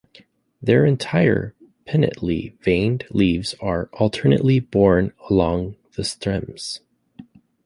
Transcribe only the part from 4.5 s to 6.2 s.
borne along the